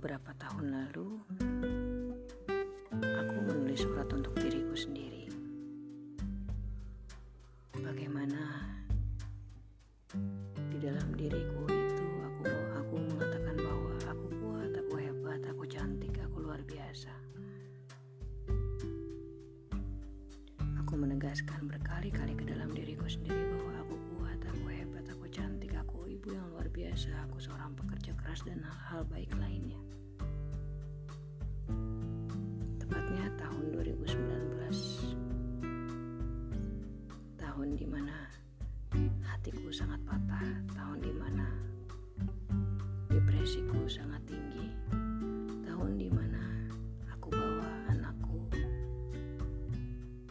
[0.00, 1.08] Beberapa tahun lalu,
[3.04, 5.28] aku menulis surat untuk diriku sendiri.
[7.76, 8.64] Bagaimana
[10.72, 12.48] di dalam diriku itu aku
[12.80, 17.12] aku mengatakan bahwa aku kuat, aku hebat, aku cantik, aku luar biasa.
[20.80, 23.49] Aku menegaskan berkali-kali ke dalam diriku sendiri
[26.70, 29.82] biasa, aku seorang pekerja keras dan hal-hal baik lainnya.
[32.78, 34.70] Tepatnya tahun 2019.
[37.34, 38.16] Tahun di mana
[39.26, 41.46] hatiku sangat patah, tahun di mana
[43.10, 44.70] depresiku sangat tinggi,
[45.66, 46.70] tahun di mana
[47.10, 48.46] aku bawa anakku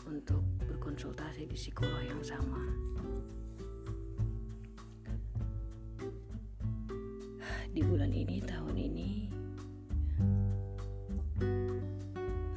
[0.07, 2.63] untuk berkonsultasi di psikolog yang sama.
[7.69, 9.29] Di bulan ini, tahun ini,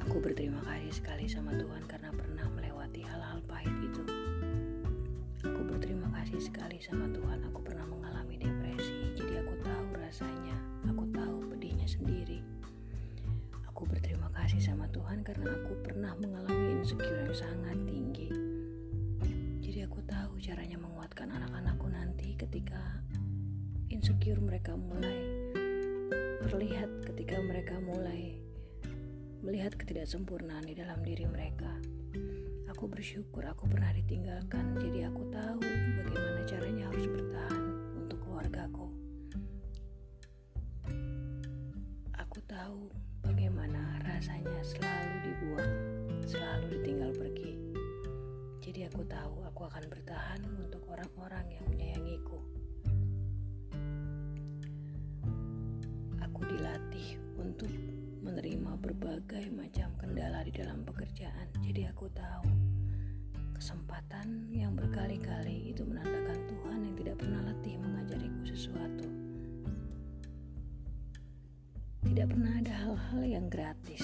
[0.01, 4.01] aku berterima kasih sekali sama Tuhan karena pernah melewati hal-hal pahit itu.
[5.45, 10.57] Aku berterima kasih sekali sama Tuhan, aku pernah mengalami depresi, jadi aku tahu rasanya,
[10.89, 12.41] aku tahu pedihnya sendiri.
[13.69, 18.33] Aku berterima kasih sama Tuhan karena aku pernah mengalami insecure yang sangat tinggi.
[19.61, 22.81] Jadi aku tahu caranya menguatkan anak-anakku nanti ketika
[23.93, 25.21] insecure mereka mulai
[26.49, 28.41] terlihat ketika mereka mulai
[29.45, 31.69] melihat ketidaksempurnaan di dalam diri mereka.
[32.73, 35.61] Aku bersyukur aku pernah ditinggalkan, jadi aku tahu
[36.01, 38.89] bagaimana caranya harus bertahan untuk keluargaku.
[42.17, 42.89] Aku tahu
[43.21, 45.73] bagaimana rasanya selalu dibuang,
[46.25, 47.53] selalu ditinggal pergi.
[48.57, 52.52] Jadi aku tahu aku akan bertahan untuk orang-orang yang menyayangiku.
[57.43, 57.67] Untuk
[58.23, 61.51] menerima berbagai macam kendala di dalam pekerjaan.
[61.59, 62.47] Jadi aku tahu
[63.51, 69.07] kesempatan yang berkali-kali itu menandakan Tuhan yang tidak pernah letih mengajariku sesuatu.
[72.03, 74.03] Tidak pernah ada hal-hal yang gratis,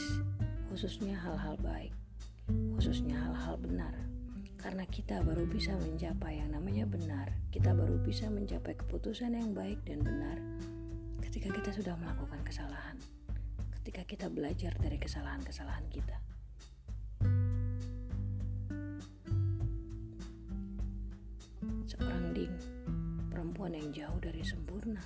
[0.71, 1.95] khususnya hal-hal baik,
[2.75, 3.95] khususnya hal-hal benar.
[4.59, 9.79] Karena kita baru bisa mencapai yang namanya benar, kita baru bisa mencapai keputusan yang baik
[9.87, 10.35] dan benar
[11.29, 12.97] ketika kita sudah melakukan kesalahan,
[13.89, 16.13] ketika kita belajar dari kesalahan-kesalahan kita.
[21.89, 22.53] Seorang Ding,
[23.33, 25.01] perempuan yang jauh dari sempurna.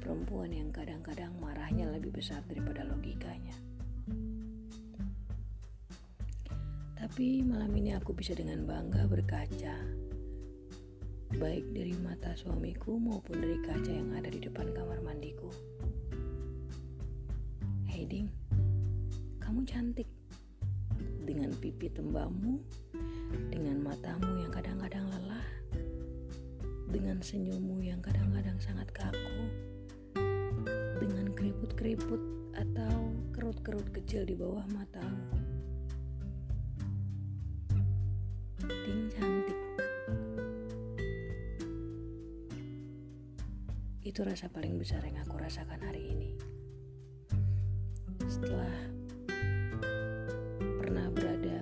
[0.00, 3.60] Perempuan yang kadang-kadang marahnya lebih besar daripada logikanya.
[6.96, 9.76] Tapi malam ini aku bisa dengan bangga berkaca
[11.36, 15.46] baik dari mata suamiku maupun dari kaca yang ada di depan kamar mandiku.
[18.10, 18.34] Hei Ding,
[19.38, 20.10] kamu cantik
[21.22, 22.58] dengan pipi tembamu,
[23.54, 25.46] dengan matamu yang kadang-kadang lelah,
[26.90, 29.46] dengan senyummu yang kadang-kadang sangat kaku,
[30.98, 32.18] dengan keriput-keriput
[32.58, 35.30] atau kerut-kerut kecil di bawah matamu.
[38.66, 39.58] Ding cantik.
[44.02, 46.59] Itu rasa paling besar yang aku rasakan hari ini.
[48.40, 48.72] Setelah
[50.80, 51.60] pernah berada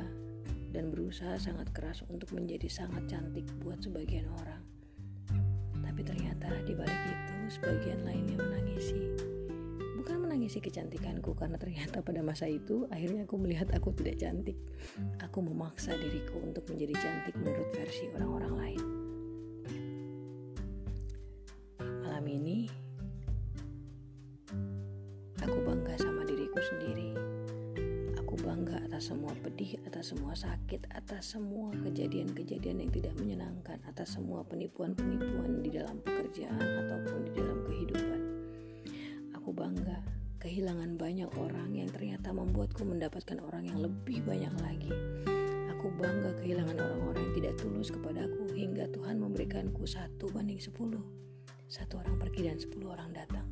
[0.71, 4.63] dan berusaha sangat keras untuk menjadi sangat cantik buat sebagian orang.
[5.83, 8.95] Tapi ternyata di balik itu sebagian lainnya menangisi.
[9.99, 14.55] Bukan menangisi kecantikanku karena ternyata pada masa itu akhirnya aku melihat aku tidak cantik.
[15.19, 18.83] Aku memaksa diriku untuk menjadi cantik menurut versi orang-orang lain.
[22.07, 22.71] Malam ini
[28.99, 35.63] atas semua pedih, atas semua sakit, atas semua kejadian-kejadian yang tidak menyenangkan, atas semua penipuan-penipuan
[35.63, 38.21] di dalam pekerjaan ataupun di dalam kehidupan.
[39.39, 40.03] Aku bangga
[40.43, 44.91] kehilangan banyak orang yang ternyata membuatku mendapatkan orang yang lebih banyak lagi.
[45.79, 51.07] Aku bangga kehilangan orang-orang yang tidak tulus kepadaku hingga Tuhan memberikanku satu banding sepuluh.
[51.71, 53.47] Satu orang pergi dan sepuluh orang datang.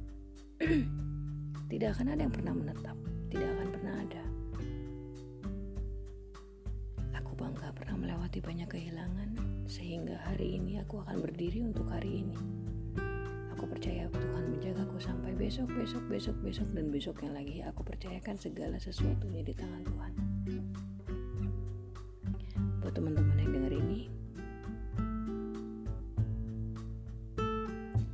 [1.70, 2.98] tidak akan ada yang pernah menetap,
[3.30, 4.35] tidak akan pernah ada.
[8.16, 9.28] Melewati banyak kehilangan
[9.68, 12.32] sehingga hari ini aku akan berdiri untuk hari ini.
[13.52, 17.60] Aku percaya Tuhan menjagaku sampai besok, besok, besok, besok, dan besok yang lagi.
[17.68, 20.12] Aku percayakan segala sesuatunya di tangan Tuhan.
[22.80, 24.08] Buat teman-teman yang dengar ini,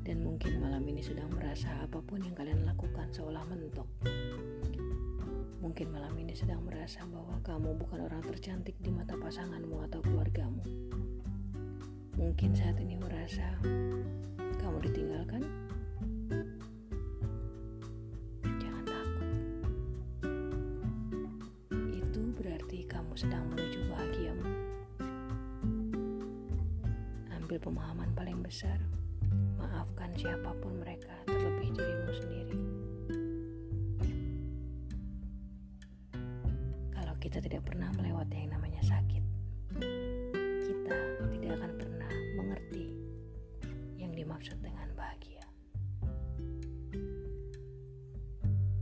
[0.02, 3.86] dan mungkin malam ini ini sedang merasa apa pun yang kalian lakukan seolah mentok.
[5.62, 10.58] Mungkin malam ini sedang merasa bahwa kamu bukan orang tercantik di mata pasanganmu atau keluargamu.
[12.18, 13.46] Mungkin saat ini merasa
[14.58, 15.46] kamu ditinggalkan.
[18.42, 19.30] Jangan takut.
[21.94, 24.46] Itu berarti kamu sedang menuju bahagiamu.
[27.38, 28.82] Ambil pemahaman paling besar
[29.62, 32.71] maafkan siapa pun mereka, terlebih dirimu sendiri.
[37.22, 39.22] Kita tidak pernah melewati yang namanya sakit,
[40.58, 40.98] kita
[41.30, 42.98] tidak akan pernah mengerti
[43.94, 45.46] yang dimaksud dengan bahagia.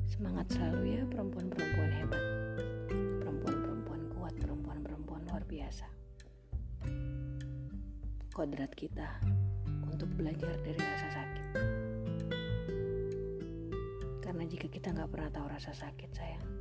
[0.08, 2.24] Semangat selalu ya perempuan-perempuan hebat,
[3.20, 5.84] perempuan-perempuan kuat, perempuan-perempuan luar biasa.
[8.32, 9.20] Kodrat kita
[9.84, 11.46] untuk belajar dari rasa sakit.
[14.24, 16.59] Karena jika kita nggak pernah tahu rasa sakit, sayang,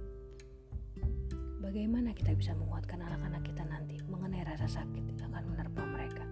[1.70, 6.26] bagaimana kita bisa menguatkan anak-anak kita nanti mengenai rasa sakit yang akan menerpa mereka?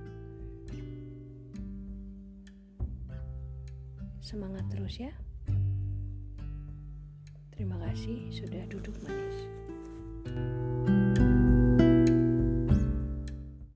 [4.17, 5.13] Semangat terus ya.
[7.53, 9.37] Terima kasih sudah duduk manis.
[10.27, 10.76] thank you